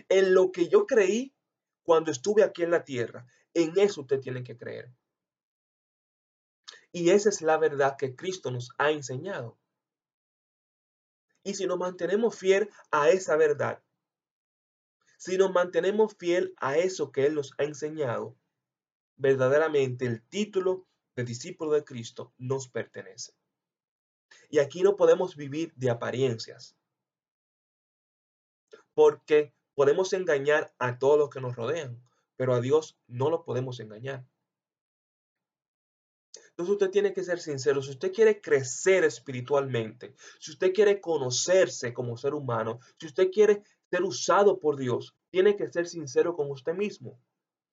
En 0.09 0.33
lo 0.33 0.51
que 0.51 0.67
yo 0.67 0.85
creí 0.87 1.33
cuando 1.83 2.11
estuve 2.11 2.43
aquí 2.43 2.63
en 2.63 2.71
la 2.71 2.83
tierra, 2.83 3.27
en 3.53 3.77
eso 3.77 4.01
usted 4.01 4.19
tiene 4.19 4.43
que 4.43 4.57
creer. 4.57 4.91
Y 6.91 7.09
esa 7.09 7.29
es 7.29 7.41
la 7.41 7.57
verdad 7.57 7.97
que 7.97 8.15
Cristo 8.15 8.51
nos 8.51 8.71
ha 8.77 8.91
enseñado. 8.91 9.57
Y 11.43 11.55
si 11.55 11.65
nos 11.65 11.77
mantenemos 11.77 12.37
fiel 12.37 12.69
a 12.91 13.09
esa 13.09 13.35
verdad, 13.35 13.83
si 15.17 15.37
nos 15.37 15.51
mantenemos 15.51 16.15
fiel 16.17 16.53
a 16.57 16.77
eso 16.77 17.11
que 17.11 17.25
Él 17.25 17.35
nos 17.35 17.53
ha 17.57 17.63
enseñado, 17.63 18.37
verdaderamente 19.15 20.05
el 20.05 20.21
título 20.21 20.87
de 21.15 21.23
discípulo 21.23 21.71
de 21.71 21.83
Cristo 21.83 22.33
nos 22.37 22.67
pertenece. 22.67 23.33
Y 24.49 24.59
aquí 24.59 24.83
no 24.83 24.95
podemos 24.95 25.35
vivir 25.35 25.73
de 25.75 25.89
apariencias, 25.89 26.75
porque 28.93 29.53
podemos 29.73 30.13
engañar 30.13 30.73
a 30.79 30.99
todos 30.99 31.17
los 31.17 31.29
que 31.29 31.41
nos 31.41 31.55
rodean 31.55 32.01
pero 32.35 32.53
a 32.53 32.61
Dios 32.61 32.97
no 33.07 33.29
lo 33.29 33.43
podemos 33.43 33.79
engañar. 33.79 34.25
Entonces 36.49 36.73
usted 36.73 36.91
tiene 36.91 37.13
que 37.13 37.23
ser 37.23 37.39
sincero. 37.39 37.81
Si 37.81 37.91
usted 37.91 38.11
quiere 38.11 38.41
crecer 38.41 39.03
espiritualmente, 39.03 40.13
si 40.39 40.51
usted 40.51 40.71
quiere 40.71 41.01
conocerse 41.01 41.93
como 41.93 42.15
ser 42.15 42.33
humano, 42.33 42.79
si 42.99 43.07
usted 43.07 43.31
quiere 43.31 43.63
ser 43.89 44.03
usado 44.03 44.59
por 44.59 44.77
Dios, 44.77 45.15
tiene 45.31 45.55
que 45.55 45.71
ser 45.71 45.87
sincero 45.87 46.35
con 46.35 46.51
usted 46.51 46.73
mismo 46.73 47.19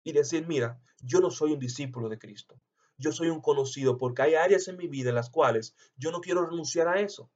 y 0.03 0.12
decir, 0.12 0.45
mira, 0.47 0.79
yo 1.00 1.19
no 1.19 1.31
soy 1.31 1.53
un 1.53 1.59
discípulo 1.59 2.09
de 2.09 2.19
Cristo. 2.19 2.59
yo 3.00 3.12
soy 3.12 3.29
un 3.29 3.41
conocido 3.41 3.95
porque 3.95 4.24
hay 4.24 4.33
áreas 4.33 4.67
en 4.67 4.75
mi 4.75 4.88
vida 4.88 5.09
en 5.09 5.15
las 5.15 5.29
cuales 5.29 5.75
yo 5.97 6.12
no 6.12 6.19
quiero 6.19 6.45
renunciar 6.45 6.88
a 6.88 7.00
eso. 7.00 7.29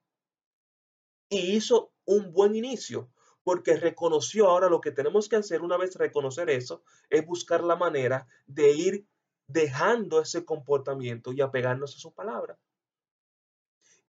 Y 1.30 1.56
hizo 1.56 1.94
un 2.06 2.34
buen 2.34 2.56
inicio 2.56 3.12
porque 3.44 3.76
reconoció 3.76 4.48
ahora 4.48 4.70
lo 4.70 4.82
que 4.82 4.92
tenemos 4.92 5.28
que 5.28 5.38
hacer 5.38 5.62
una 5.62 5.78
vez 5.78 5.96
reconocer 5.96 6.50
eso, 6.50 6.84
es 7.10 7.26
buscar 7.26 7.64
la 7.64 7.76
manera 7.76 8.28
de 8.46 8.72
ir 8.72 9.08
dejando 9.48 10.22
ese 10.22 10.46
comportamiento 10.46 11.34
y 11.34 11.42
apegarnos 11.42 11.96
a 11.96 12.00
su 12.00 12.14
palabra. 12.14 12.58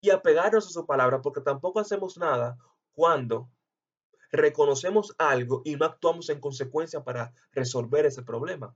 Y 0.01 0.11
apegarnos 0.11 0.67
a 0.67 0.71
su 0.71 0.87
palabra 0.87 1.23
porque 1.23 1.41
tampoco 1.41 1.81
hacemos 1.81 2.19
nada 2.19 2.59
cuando 2.93 3.51
reconocemos 4.31 5.15
algo 5.19 5.62
y 5.65 5.77
no 5.77 5.85
actuamos 5.85 6.29
en 6.31 6.41
consecuencia 6.41 7.05
para 7.05 7.33
resolver 7.53 8.07
ese 8.07 8.23
problema. 8.23 8.75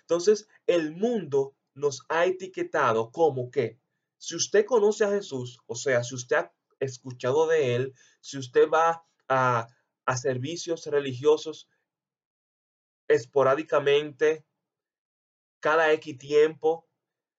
Entonces, 0.00 0.48
el 0.66 0.96
mundo 0.96 1.54
nos 1.74 2.04
ha 2.08 2.26
etiquetado 2.26 3.12
como 3.12 3.50
que 3.50 3.78
si 4.18 4.34
usted 4.34 4.66
conoce 4.66 5.04
a 5.04 5.10
Jesús, 5.10 5.60
o 5.66 5.74
sea, 5.74 6.02
si 6.02 6.14
usted 6.14 6.36
ha 6.36 6.52
escuchado 6.80 7.46
de 7.46 7.76
él, 7.76 7.94
si 8.20 8.38
usted 8.38 8.68
va 8.68 9.04
a, 9.28 9.68
servicios 10.16 10.86
religiosos 10.86 11.68
esporádicamente, 13.06 14.44
cada 15.60 15.92
X 15.92 16.18
tiempo, 16.18 16.88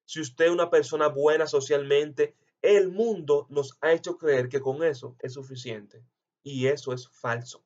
si 0.05 0.21
usted 0.21 0.45
es 0.45 0.51
una 0.51 0.69
persona 0.69 1.07
buena 1.07 1.47
socialmente, 1.47 2.37
el 2.61 2.89
mundo 2.89 3.47
nos 3.49 3.77
ha 3.81 3.91
hecho 3.91 4.17
creer 4.17 4.47
que 4.47 4.61
con 4.61 4.83
eso 4.83 5.17
es 5.19 5.33
suficiente. 5.33 6.05
Y 6.43 6.67
eso 6.67 6.93
es 6.93 7.09
falso. 7.09 7.65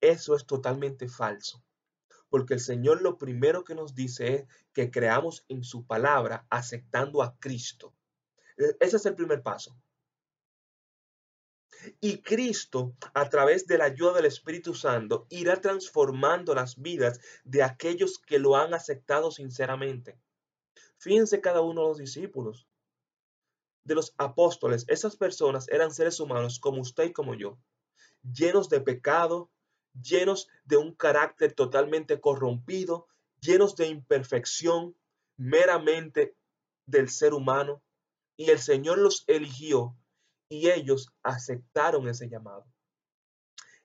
Eso 0.00 0.34
es 0.34 0.46
totalmente 0.46 1.06
falso. 1.08 1.62
Porque 2.30 2.54
el 2.54 2.60
Señor 2.60 3.02
lo 3.02 3.18
primero 3.18 3.64
que 3.64 3.74
nos 3.74 3.94
dice 3.94 4.34
es 4.34 4.46
que 4.72 4.90
creamos 4.90 5.44
en 5.48 5.64
su 5.64 5.86
palabra 5.86 6.46
aceptando 6.48 7.22
a 7.22 7.36
Cristo. 7.38 7.94
Ese 8.80 8.96
es 8.96 9.06
el 9.06 9.14
primer 9.14 9.42
paso. 9.42 9.76
Y 12.00 12.20
Cristo, 12.20 12.94
a 13.14 13.28
través 13.30 13.66
de 13.66 13.78
la 13.78 13.84
ayuda 13.84 14.14
del 14.14 14.26
Espíritu 14.26 14.74
Santo, 14.74 15.26
irá 15.30 15.60
transformando 15.60 16.54
las 16.54 16.80
vidas 16.80 17.20
de 17.44 17.62
aquellos 17.62 18.18
que 18.18 18.38
lo 18.38 18.56
han 18.56 18.74
aceptado 18.74 19.30
sinceramente. 19.30 20.18
Fíjense 20.98 21.40
cada 21.40 21.62
uno 21.62 21.82
de 21.82 21.88
los 21.88 21.98
discípulos, 21.98 22.68
de 23.84 23.94
los 23.94 24.14
apóstoles. 24.18 24.84
Esas 24.88 25.16
personas 25.16 25.68
eran 25.68 25.92
seres 25.92 26.20
humanos 26.20 26.60
como 26.60 26.82
usted 26.82 27.04
y 27.04 27.12
como 27.12 27.34
yo, 27.34 27.58
llenos 28.22 28.68
de 28.68 28.82
pecado, 28.82 29.50
llenos 29.94 30.48
de 30.64 30.76
un 30.76 30.94
carácter 30.94 31.54
totalmente 31.54 32.20
corrompido, 32.20 33.08
llenos 33.40 33.76
de 33.76 33.86
imperfección 33.86 34.94
meramente 35.38 36.36
del 36.86 37.08
ser 37.08 37.32
humano. 37.32 37.82
Y 38.40 38.50
el 38.50 38.58
Señor 38.58 38.96
los 38.96 39.24
eligió 39.26 39.94
y 40.48 40.70
ellos 40.70 41.12
aceptaron 41.22 42.08
ese 42.08 42.30
llamado. 42.30 42.64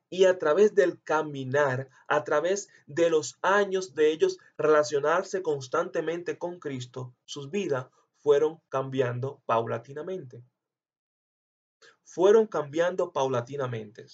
Y 0.09 0.23
a 0.23 0.39
través 0.39 0.73
del 0.73 1.03
caminar, 1.03 1.89
a 2.07 2.23
través 2.23 2.69
de 2.87 3.09
los 3.09 3.37
años 3.41 3.95
de 3.95 4.13
ellos 4.13 4.37
relacionarse 4.57 5.41
constantemente 5.41 6.37
con 6.37 6.59
Cristo, 6.59 7.13
sus 7.25 7.51
vidas 7.51 7.87
fueron 8.19 8.61
cambiando 8.69 9.43
paulatinamente. 9.45 10.41
Fueron 12.05 12.47
cambiando 12.47 13.11
paulatinamente. 13.11 14.05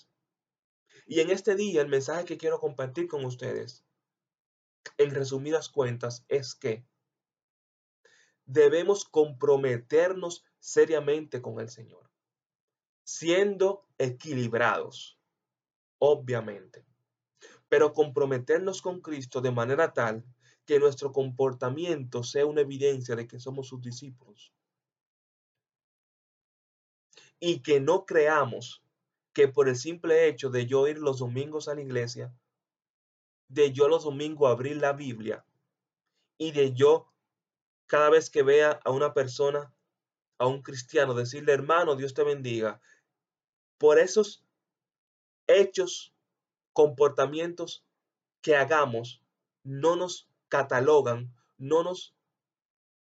Y 1.06 1.20
en 1.20 1.30
este 1.30 1.54
día 1.54 1.84
el 1.84 1.88
mensaje 1.88 2.26
que 2.26 2.40
quiero 2.40 2.60
compartir 2.60 3.08
con 3.08 3.26
ustedes, 3.26 3.86
en 4.98 5.14
resumidas 5.14 5.70
cuentas, 5.70 6.26
es 6.30 6.56
que 6.56 6.84
debemos 8.52 9.06
comprometernos 9.06 10.44
seriamente 10.60 11.42
con 11.42 11.60
el 11.62 11.70
Señor, 11.70 12.10
siendo 13.04 13.88
equilibrados, 13.98 15.18
obviamente, 16.00 16.86
pero 17.70 17.94
comprometernos 17.94 18.82
con 18.82 19.00
Cristo 19.00 19.40
de 19.40 19.52
manera 19.52 19.94
tal 19.94 20.26
que 20.66 20.80
nuestro 20.80 21.14
comportamiento 21.14 22.24
sea 22.24 22.46
una 22.46 22.62
evidencia 22.62 23.16
de 23.16 23.26
que 23.26 23.40
somos 23.40 23.70
sus 23.70 23.82
discípulos. 23.82 24.54
Y 27.40 27.62
que 27.62 27.80
no 27.80 28.06
creamos 28.06 28.84
que 29.34 29.48
por 29.48 29.70
el 29.70 29.78
simple 29.78 30.28
hecho 30.28 30.50
de 30.50 30.68
yo 30.68 30.88
ir 30.88 30.98
los 30.98 31.20
domingos 31.20 31.70
a 31.70 31.76
la 31.76 31.82
iglesia, 31.82 32.36
de 33.48 33.72
yo 33.72 33.88
los 33.88 34.04
domingos 34.04 34.52
abrir 34.52 34.76
la 34.76 34.92
Biblia 34.92 35.46
y 36.38 36.52
de 36.52 36.74
yo 36.74 37.11
cada 37.92 38.10
vez 38.10 38.30
que 38.30 38.42
vea 38.42 38.80
a 38.86 38.92
una 38.92 39.14
persona, 39.14 39.76
a 40.38 40.48
un 40.48 40.62
cristiano, 40.62 41.14
decirle, 41.14 41.52
hermano, 41.52 41.98
Dios 41.98 42.14
te 42.14 42.24
bendiga, 42.24 42.80
por 43.78 44.00
esos 44.00 44.46
hechos, 45.46 46.14
comportamientos 46.72 47.84
que 48.40 48.56
hagamos, 48.56 49.22
no 49.64 49.98
nos 49.98 50.30
catalogan, 50.48 51.36
no 51.58 51.84
nos 51.84 52.16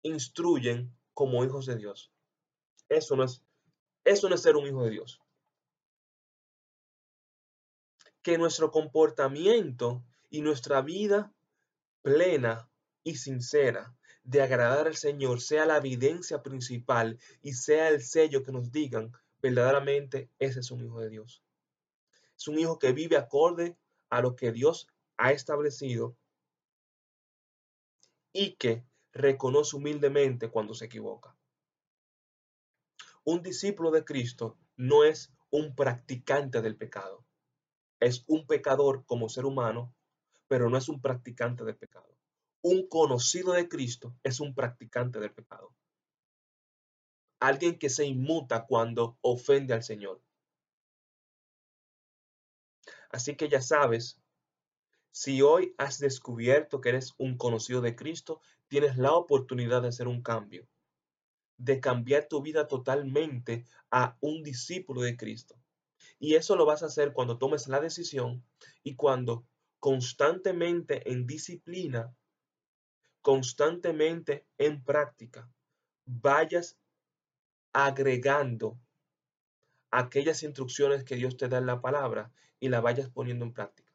instruyen 0.03 0.95
como 1.15 1.43
hijos 1.43 1.65
de 1.65 1.77
Dios. 1.77 2.13
Eso 2.91 3.17
no 3.17 3.25
es, 3.25 3.43
eso 4.05 4.29
no 4.29 4.35
es 4.35 4.43
ser 4.43 4.57
un 4.57 4.67
hijo 4.67 4.85
de 4.85 4.91
Dios 4.91 5.23
que 8.21 8.37
nuestro 8.37 8.71
comportamiento 8.71 10.05
y 10.29 10.43
nuestra 10.43 10.83
vida 10.83 11.33
plena 12.03 12.69
y 13.05 13.15
sincera 13.15 13.97
de 14.27 14.43
agradar 14.43 14.87
al 14.87 14.97
Señor 14.97 15.41
sea 15.41 15.67
la 15.67 15.77
evidencia 15.77 16.43
principal 16.43 17.19
y 17.43 17.55
sea 17.55 17.89
el 17.89 18.03
sello 18.03 18.43
que 18.43 18.53
nos 18.53 18.71
digan 18.71 19.13
verdaderamente 19.41 20.31
ese 20.39 20.61
es 20.61 20.71
un 20.71 20.85
hijo 20.85 21.01
de 21.01 21.11
Dios. 21.11 21.43
Es 22.37 22.49
un 22.49 22.59
hijo 22.59 22.79
que 22.79 22.93
vive 22.93 23.17
acorde 23.17 23.77
a 24.11 24.21
lo 24.21 24.37
que 24.37 24.53
Dios 24.53 24.89
ha 25.17 25.33
establecido 25.33 26.17
y 28.33 28.57
que 28.57 28.85
reconoce 29.13 29.77
humildemente 29.77 30.51
cuando 30.51 30.75
se 30.75 30.87
equivoca. 30.87 31.35
Un 33.25 33.43
discípulo 33.43 33.91
de 33.91 34.05
Cristo 34.05 34.59
no 34.77 35.05
es 35.05 35.33
un 35.51 35.75
practicante 35.75 36.61
del 36.61 36.77
pecado 36.77 37.27
es 38.01 38.25
un 38.27 38.47
pecador 38.47 39.05
como 39.07 39.29
ser 39.29 39.45
humano, 39.47 39.95
pero 40.49 40.69
no 40.69 40.77
es 40.77 40.89
un 40.89 41.01
practicante 41.01 41.65
del 41.65 41.77
pecado. 41.77 42.16
Un 42.63 42.89
conocido 42.89 43.53
de 43.53 43.69
Cristo 43.69 44.15
es 44.23 44.41
un 44.41 44.55
practicante 44.55 45.21
del 45.21 45.33
pecado. 45.33 45.75
Alguien 47.41 47.79
que 47.79 47.91
se 47.91 48.05
inmuta 48.05 48.67
cuando 48.67 49.19
ofende 49.21 49.75
al 49.75 49.83
Señor. 49.83 50.21
Así 53.11 53.37
que 53.37 53.49
ya 53.49 53.61
sabes, 53.61 54.21
si 55.11 55.41
hoy 55.41 55.75
has 55.79 55.99
descubierto 55.99 56.81
que 56.81 56.91
eres 56.91 57.15
un 57.17 57.39
conocido 57.39 57.81
de 57.81 57.97
Cristo, 57.97 58.41
tienes 58.69 58.99
la 58.99 59.13
oportunidad 59.13 59.83
de 59.83 59.89
hacer 59.89 60.09
un 60.09 60.23
cambio, 60.23 60.69
de 61.57 61.81
cambiar 61.81 62.27
tu 62.29 62.43
vida 62.43 62.69
totalmente 62.69 63.65
a 63.91 64.17
un 64.21 64.43
discípulo 64.43 65.03
de 65.03 65.17
Cristo. 65.17 65.57
Y 66.19 66.35
eso 66.35 66.57
lo 66.57 66.67
vas 66.67 66.83
a 66.83 66.87
hacer 66.87 67.13
cuando 67.13 67.39
tomes 67.39 67.69
la 67.69 67.81
decisión 67.81 68.45
y 68.83 68.95
cuando 68.95 69.47
constantemente 69.79 71.11
en 71.11 71.27
disciplina, 71.27 72.15
constantemente 73.27 74.47
en 74.57 74.85
práctica, 74.85 75.51
vayas 76.05 76.79
agregando 77.73 78.79
aquellas 79.91 80.45
instrucciones 80.45 81.03
que 81.03 81.17
Dios 81.17 81.37
te 81.37 81.49
da 81.49 81.59
en 81.59 81.67
la 81.67 81.81
palabra 81.81 82.31
y 82.61 82.69
la 82.69 82.81
vayas 82.81 83.11
poniendo 83.11 83.45
en 83.45 83.53
práctica. 83.53 83.93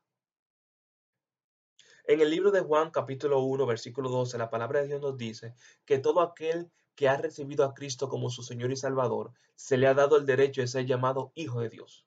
En 2.04 2.20
el 2.20 2.30
libro 2.30 2.52
de 2.52 2.60
Juan 2.60 2.92
capítulo 2.92 3.40
1 3.40 3.66
versículo 3.66 4.10
12 4.10 4.38
la 4.38 4.50
palabra 4.50 4.82
de 4.82 4.88
Dios 4.88 5.02
nos 5.02 5.16
dice 5.16 5.56
que 5.86 5.98
todo 5.98 6.20
aquel 6.20 6.70
que 6.96 7.08
ha 7.08 7.16
recibido 7.16 7.64
a 7.64 7.74
Cristo 7.74 8.10
como 8.10 8.30
su 8.30 8.44
Señor 8.44 8.74
y 8.74 8.76
Salvador 8.76 9.32
se 9.56 9.78
le 9.78 9.88
ha 9.88 9.94
dado 9.94 10.18
el 10.18 10.26
derecho 10.26 10.60
de 10.60 10.68
ser 10.68 10.86
llamado 10.86 11.32
Hijo 11.36 11.62
de 11.62 11.70
Dios. 11.70 12.06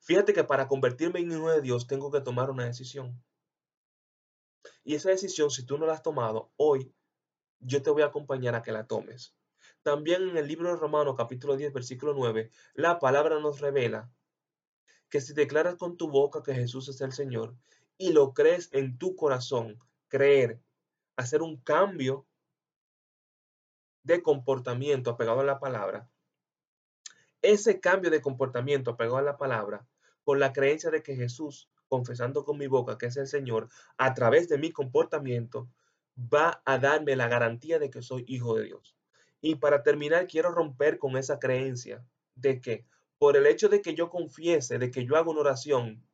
Fíjate 0.00 0.32
que 0.32 0.42
para 0.42 0.66
convertirme 0.66 1.20
en 1.20 1.30
hijo 1.30 1.48
de 1.48 1.62
Dios 1.62 1.86
tengo 1.86 2.10
que 2.10 2.22
tomar 2.22 2.50
una 2.50 2.64
decisión. 2.64 3.22
Y 4.84 4.94
esa 4.94 5.10
decisión, 5.10 5.50
si 5.50 5.64
tú 5.64 5.78
no 5.78 5.86
la 5.86 5.94
has 5.94 6.02
tomado, 6.02 6.52
hoy 6.56 6.92
yo 7.60 7.82
te 7.82 7.90
voy 7.90 8.02
a 8.02 8.06
acompañar 8.06 8.54
a 8.54 8.62
que 8.62 8.72
la 8.72 8.86
tomes. 8.86 9.34
También 9.82 10.28
en 10.28 10.36
el 10.36 10.48
libro 10.48 10.70
de 10.70 10.76
Romanos 10.76 11.14
capítulo 11.16 11.56
10 11.56 11.72
versículo 11.72 12.14
9, 12.14 12.50
la 12.74 12.98
palabra 12.98 13.38
nos 13.40 13.60
revela 13.60 14.10
que 15.08 15.20
si 15.20 15.32
declaras 15.32 15.76
con 15.76 15.96
tu 15.96 16.10
boca 16.10 16.42
que 16.42 16.54
Jesús 16.54 16.88
es 16.88 17.00
el 17.00 17.12
Señor 17.12 17.56
y 17.96 18.12
lo 18.12 18.34
crees 18.34 18.68
en 18.72 18.98
tu 18.98 19.16
corazón, 19.16 19.78
creer, 20.08 20.60
hacer 21.16 21.42
un 21.42 21.56
cambio 21.56 22.26
de 24.02 24.22
comportamiento 24.22 25.10
apegado 25.10 25.40
a 25.40 25.44
la 25.44 25.58
palabra, 25.58 26.08
ese 27.42 27.80
cambio 27.80 28.10
de 28.10 28.20
comportamiento 28.20 28.90
apegado 28.90 29.18
a 29.18 29.22
la 29.22 29.36
palabra 29.36 29.86
por 30.24 30.38
la 30.38 30.52
creencia 30.52 30.90
de 30.90 31.02
que 31.02 31.14
Jesús 31.14 31.70
confesando 31.88 32.44
con 32.44 32.58
mi 32.58 32.66
boca 32.66 32.98
que 32.98 33.06
es 33.06 33.16
el 33.16 33.26
Señor, 33.26 33.68
a 33.96 34.14
través 34.14 34.48
de 34.48 34.58
mi 34.58 34.72
comportamiento, 34.72 35.68
va 36.18 36.62
a 36.64 36.78
darme 36.78 37.16
la 37.16 37.28
garantía 37.28 37.78
de 37.78 37.90
que 37.90 38.02
soy 38.02 38.24
hijo 38.26 38.56
de 38.56 38.64
Dios. 38.64 38.96
Y 39.40 39.56
para 39.56 39.82
terminar, 39.82 40.26
quiero 40.26 40.50
romper 40.50 40.98
con 40.98 41.16
esa 41.16 41.38
creencia 41.38 42.04
de 42.34 42.60
que 42.60 42.86
por 43.18 43.36
el 43.36 43.46
hecho 43.46 43.68
de 43.68 43.80
que 43.80 43.94
yo 43.94 44.10
confiese, 44.10 44.78
de 44.78 44.90
que 44.90 45.04
yo 45.04 45.16
haga 45.16 45.30
una 45.30 45.40
oración, 45.40 46.06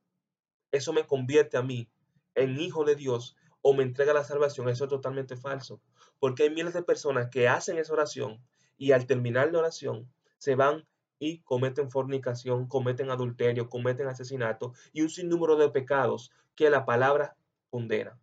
eso 0.70 0.92
me 0.92 1.06
convierte 1.06 1.56
a 1.56 1.62
mí 1.62 1.90
en 2.34 2.60
hijo 2.60 2.84
de 2.84 2.96
Dios 2.96 3.36
o 3.60 3.74
me 3.74 3.82
entrega 3.82 4.12
la 4.12 4.24
salvación. 4.24 4.68
Eso 4.68 4.84
es 4.84 4.90
totalmente 4.90 5.36
falso. 5.36 5.80
Porque 6.18 6.44
hay 6.44 6.50
miles 6.50 6.74
de 6.74 6.82
personas 6.82 7.28
que 7.30 7.48
hacen 7.48 7.78
esa 7.78 7.92
oración 7.92 8.44
y 8.76 8.92
al 8.92 9.06
terminar 9.06 9.52
la 9.52 9.60
oración 9.60 10.12
se 10.38 10.54
van 10.54 10.86
y 11.22 11.38
cometen 11.42 11.88
fornicación, 11.88 12.66
cometen 12.66 13.08
adulterio, 13.08 13.70
cometen 13.70 14.08
asesinato 14.08 14.72
y 14.92 15.02
un 15.02 15.08
sinnúmero 15.08 15.54
de 15.54 15.70
pecados 15.70 16.32
que 16.56 16.68
la 16.68 16.84
palabra 16.84 17.36
condena. 17.70 18.18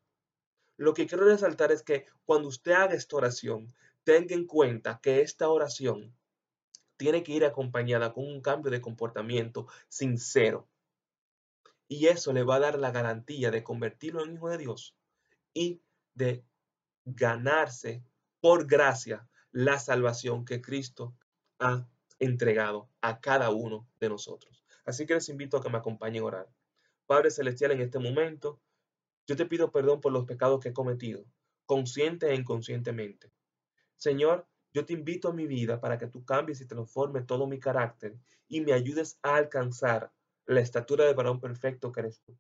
Lo 0.75 0.93
que 0.93 1.07
quiero 1.07 1.23
resaltar 1.23 1.71
es 1.71 1.81
que 1.81 2.07
cuando 2.25 2.49
usted 2.49 2.73
haga 2.73 2.95
esta 2.95 3.15
oración, 3.15 3.73
tenga 4.03 4.35
en 4.35 4.45
cuenta 4.45 4.99
que 5.01 5.21
esta 5.21 5.47
oración 5.47 6.13
tiene 6.97 7.23
que 7.23 7.31
ir 7.31 7.45
acompañada 7.45 8.11
con 8.11 8.27
un 8.27 8.41
cambio 8.41 8.69
de 8.69 8.81
comportamiento 8.81 9.67
sincero. 9.87 10.67
Y 11.87 12.07
eso 12.07 12.33
le 12.33 12.43
va 12.43 12.55
a 12.55 12.59
dar 12.59 12.77
la 12.77 12.91
garantía 12.91 13.49
de 13.49 13.63
convertirlo 13.63 14.25
en 14.25 14.33
hijo 14.33 14.49
de 14.49 14.57
Dios 14.57 14.93
y 15.53 15.79
de 16.15 16.43
ganarse 17.05 18.03
por 18.41 18.67
gracia 18.67 19.25
la 19.53 19.79
salvación 19.79 20.43
que 20.43 20.59
Cristo 20.59 21.15
ha 21.59 21.87
entregado 22.19 22.89
a 23.01 23.19
cada 23.19 23.49
uno 23.49 23.87
de 23.99 24.09
nosotros. 24.09 24.63
Así 24.85 25.05
que 25.05 25.13
les 25.13 25.29
invito 25.29 25.57
a 25.57 25.61
que 25.61 25.69
me 25.69 25.77
acompañen 25.77 26.23
a 26.23 26.25
orar. 26.25 26.49
Padre 27.05 27.31
Celestial, 27.31 27.71
en 27.71 27.81
este 27.81 27.99
momento, 27.99 28.59
yo 29.25 29.35
te 29.35 29.45
pido 29.45 29.71
perdón 29.71 30.01
por 30.01 30.11
los 30.11 30.25
pecados 30.25 30.59
que 30.59 30.69
he 30.69 30.73
cometido, 30.73 31.25
consciente 31.65 32.29
e 32.29 32.35
inconscientemente. 32.35 33.31
Señor, 33.95 34.47
yo 34.73 34.85
te 34.85 34.93
invito 34.93 35.29
a 35.29 35.33
mi 35.33 35.47
vida 35.47 35.79
para 35.79 35.97
que 35.97 36.07
tú 36.07 36.23
cambies 36.23 36.61
y 36.61 36.67
transformes 36.67 37.25
todo 37.25 37.47
mi 37.47 37.59
carácter 37.59 38.17
y 38.47 38.61
me 38.61 38.73
ayudes 38.73 39.17
a 39.23 39.35
alcanzar 39.35 40.11
la 40.45 40.61
estatura 40.61 41.05
de 41.05 41.13
varón 41.13 41.39
perfecto 41.39 41.91
que 41.91 41.99
eres 41.99 42.21
tú. 42.21 42.37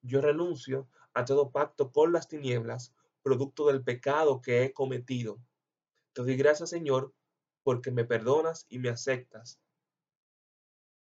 Yo 0.00 0.20
renuncio 0.20 0.88
a 1.14 1.24
todo 1.24 1.50
pacto 1.50 1.92
con 1.92 2.12
las 2.12 2.28
tinieblas, 2.28 2.94
producto 3.22 3.68
del 3.68 3.82
pecado 3.84 4.40
que 4.40 4.64
he 4.64 4.72
cometido. 4.72 5.38
Te 6.12 6.22
doy 6.22 6.36
gracias, 6.36 6.70
Señor, 6.70 7.12
porque 7.62 7.90
me 7.90 8.04
perdonas 8.04 8.66
y 8.68 8.78
me 8.78 8.88
aceptas. 8.88 9.60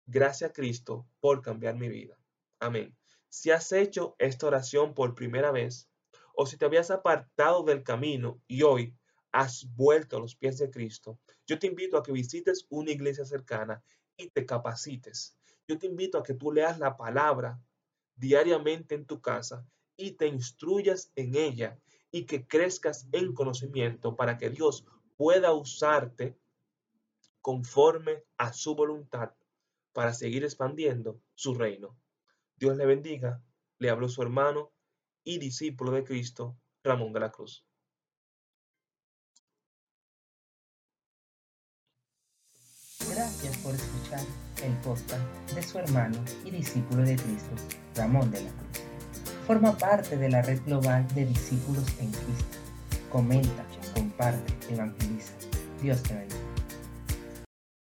Gracias, 0.05 0.51
Cristo, 0.53 1.07
por 1.19 1.41
cambiar 1.41 1.75
mi 1.75 1.89
vida. 1.89 2.17
Amén. 2.59 2.95
Si 3.29 3.51
has 3.51 3.71
hecho 3.71 4.15
esta 4.19 4.47
oración 4.47 4.93
por 4.93 5.15
primera 5.15 5.51
vez, 5.51 5.89
o 6.35 6.45
si 6.45 6.57
te 6.57 6.65
habías 6.65 6.91
apartado 6.91 7.63
del 7.63 7.83
camino 7.83 8.41
y 8.47 8.63
hoy 8.63 8.95
has 9.31 9.65
vuelto 9.75 10.17
a 10.17 10.19
los 10.19 10.35
pies 10.35 10.57
de 10.59 10.69
Cristo, 10.69 11.19
yo 11.45 11.59
te 11.59 11.67
invito 11.67 11.97
a 11.97 12.03
que 12.03 12.11
visites 12.11 12.65
una 12.69 12.91
iglesia 12.91 13.25
cercana 13.25 13.83
y 14.15 14.29
te 14.29 14.45
capacites. 14.45 15.37
Yo 15.67 15.77
te 15.77 15.87
invito 15.87 16.17
a 16.17 16.23
que 16.23 16.33
tú 16.33 16.51
leas 16.51 16.79
la 16.79 16.95
palabra 16.95 17.59
diariamente 18.15 18.95
en 18.95 19.05
tu 19.05 19.21
casa 19.21 19.65
y 19.97 20.11
te 20.11 20.27
instruyas 20.27 21.11
en 21.15 21.35
ella 21.35 21.79
y 22.11 22.25
que 22.25 22.47
crezcas 22.47 23.07
en 23.11 23.33
conocimiento 23.33 24.15
para 24.15 24.37
que 24.37 24.49
Dios 24.49 24.85
pueda 25.15 25.53
usarte 25.53 26.37
conforme 27.41 28.23
a 28.37 28.53
su 28.53 28.75
voluntad 28.75 29.31
para 29.93 30.13
seguir 30.13 30.43
expandiendo 30.43 31.21
su 31.35 31.53
reino. 31.53 31.97
Dios 32.57 32.77
le 32.77 32.85
bendiga. 32.85 33.41
Le 33.77 33.89
habló 33.89 34.07
su 34.07 34.21
hermano 34.21 34.71
y 35.23 35.37
discípulo 35.37 35.91
de 35.91 36.03
Cristo, 36.03 36.57
Ramón 36.83 37.11
de 37.13 37.19
la 37.19 37.31
Cruz. 37.31 37.65
Gracias 43.09 43.57
por 43.57 43.75
escuchar 43.75 44.21
el 44.63 44.73
podcast 44.77 45.23
de 45.53 45.61
su 45.61 45.77
hermano 45.77 46.23
y 46.43 46.51
discípulo 46.51 47.03
de 47.03 47.15
Cristo, 47.15 47.55
Ramón 47.95 48.31
de 48.31 48.43
la 48.43 48.49
Cruz. 48.51 48.81
Forma 49.45 49.77
parte 49.77 50.17
de 50.17 50.29
la 50.29 50.41
red 50.41 50.61
global 50.65 51.07
de 51.13 51.25
discípulos 51.25 51.85
en 51.99 52.11
Cristo. 52.11 52.57
Comenta, 53.11 53.65
comparte, 53.95 54.53
evangeliza. 54.71 55.33
Dios 55.81 56.03
te 56.03 56.13
bendiga. 56.13 56.44